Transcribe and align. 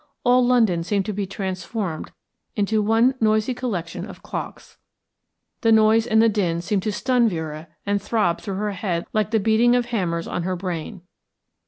All 0.23 0.43
London 0.43 0.83
seemed 0.83 1.05
to 1.05 1.13
be 1.13 1.27
transformed 1.27 2.11
into 2.55 2.81
one 2.81 3.13
noisy 3.21 3.53
collection 3.53 4.03
of 4.09 4.23
clocks. 4.23 4.79
The 5.61 5.71
noise 5.71 6.07
and 6.07 6.19
the 6.19 6.27
din 6.27 6.59
seemed 6.63 6.81
to 6.81 6.91
stun 6.91 7.29
Vera 7.29 7.67
and 7.85 8.01
throb 8.01 8.41
through 8.41 8.55
her 8.55 8.71
head 8.71 9.05
like 9.13 9.29
the 9.29 9.39
beating 9.39 9.75
of 9.75 9.85
hammers 9.85 10.27
on 10.27 10.41
her 10.41 10.55
brain. 10.55 11.01